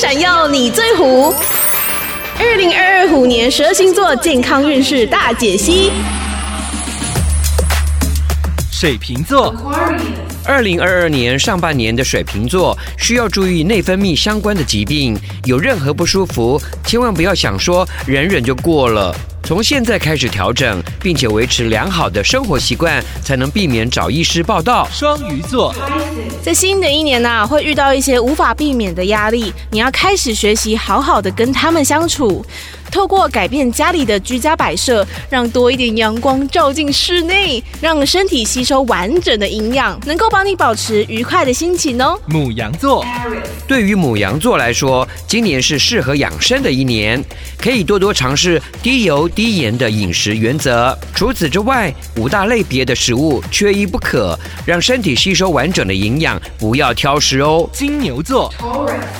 [0.00, 1.34] 闪耀你最虎。
[2.38, 5.90] 二零二二虎年十二星座健康运势大解析。
[8.70, 9.52] 水瓶座，
[10.48, 15.14] 二零二二年上半年的水瓶座需要注意内分泌相关的疾病，
[15.44, 19.14] 有任何不舒服，千万不要想说忍忍就过了。
[19.44, 24.88] 从现在开始调整，并且维持良好的生活习惯，才能避免找医师报到。
[24.90, 25.74] 双鱼座，
[26.42, 32.44] 在新的一年呢、会遇到一些无法避免的压力，你要开始学习好好的跟他们相处。
[32.90, 42.18] 透过改变家里的居家摆设，让多一点阳光照进室内，让身体吸收完整的营养，能够帮你保持愉快的心情哦。
[42.26, 43.04] 母羊座，
[43.66, 47.22] 对于母羊座来说，今年是适合养生的一年，
[47.60, 50.96] 可以多多尝试低油低盐的饮食原则。
[51.14, 57.68] 除此之外，五大类别的食物缺一不可，让身体吸收完整的营养，不要挑食哦。
[57.72, 58.52] 金牛座，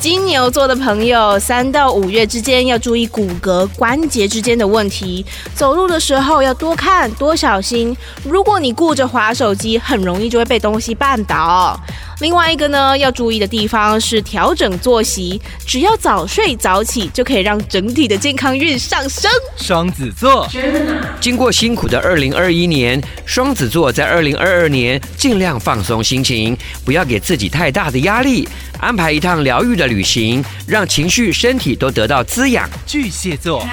[0.00, 3.49] 金牛座的朋友，三到五月之间要注意骨骼。
[3.50, 7.96] 和关节之间的问题，走路的时候要多看多小心。
[8.22, 11.78] 如果你顾着滑手机，很容易就会被东西绊倒。
[12.20, 19.28] 另外一个呢，要注意的地方是调整作息，只要早睡早起，就可以让整体的健康运上升。
[19.56, 20.46] 双子座，
[21.18, 28.46] 经过辛苦的二零二一年，双子座在二零二二年尽量放松心情，不要给自己太大的压力，
[28.78, 32.68] 安排一趟疗愈的旅行，让情绪、身体都得到滋养。
[32.86, 33.66] 巨蟹座，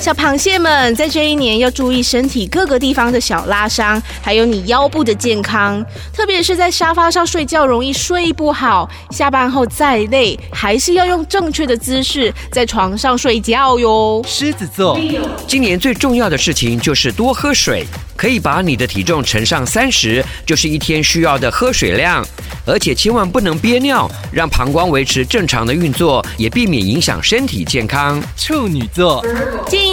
[0.00, 7.88] 小螃蟹们在这一年要注意身体各个地方的小拉伤，还有你腰部的健康，特别是在沙发上睡觉容易。
[7.92, 14.22] 睡不好，下班后再累，还是要用正确的姿势在床上睡觉哟。
[14.26, 14.98] 狮子座，
[15.46, 17.84] 今年最重要的事情就是多喝水，
[18.18, 22.26] 可以把你的体重乘上三十，就是一天需要的喝水量。
[22.66, 28.20] 而且千万不能憋尿，让膀胱维持正常的运作，也避免影响身体健康。
[28.36, 29.24] 处女座，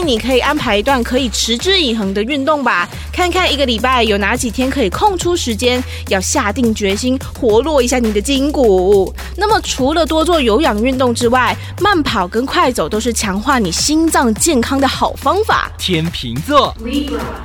[0.06, 9.14] 你可以安排一段可以持之以恒的运动吧，看看一个礼拜有哪几天可以空出时间，要下定决心活络一下你的筋骨。
[9.38, 15.72] 那么除了多做有氧运动之外，慢跑跟快走都是强化你心脏健康的好方法。
[15.78, 16.76] 天秤座，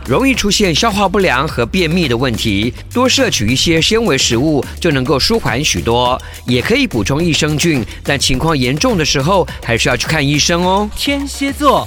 [0.07, 5.21] 容易出现消化不良和便秘的问题，多摄取一些纤维食物就能够。
[5.21, 10.89] 舒缓许多，也可以补充益生菌，但情况严重的时候还是要去看医生哦。
[10.97, 11.87] 天蝎座，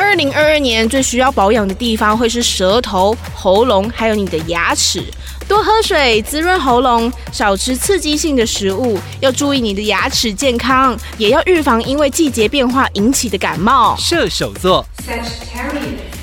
[0.00, 5.04] 二零二二年最需要保养的地方会是舌头、喉咙，还有你的牙齿。
[5.46, 13.94] 多喝水滋润喉咙，少吃刺激性的食物，要注意你的牙齿健康，也要预防因为季节变化引起的感冒。
[13.98, 14.84] 射手座，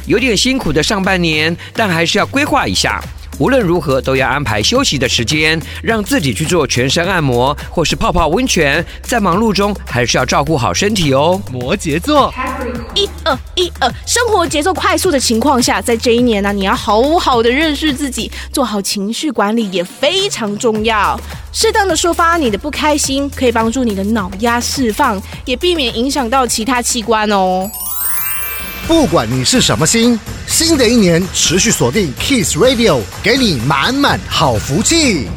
[0.08, 3.00] 有点辛苦的上半年，但还是要规划一下。
[3.40, 8.84] 无论如何，都要安排休息的时间，让自己去做全身按摩，或是泡泡温泉。
[9.04, 11.40] 在忙碌中，还是要照顾好身体哦。
[11.52, 12.34] 摩羯座，
[12.96, 21.20] 一二一二，生活节奏快速的情况下，在这一年呢、啊，你要好好的认识自己，做好情绪管理也非常重要。
[21.54, 27.70] 适当的抒发你的不开心，可以帮助你的脑压释放，也避免影响到其他器官哦。
[28.88, 30.20] 不管你是什么星，
[30.58, 35.28] 新的一年持续锁定 Kiss Radio，给你满满好福气。